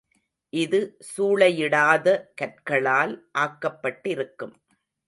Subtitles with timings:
[0.53, 0.79] இது
[1.09, 3.15] சூளையிடாத கற்களால்
[3.39, 4.55] ஆக்கப்பட்டிருக்கும்.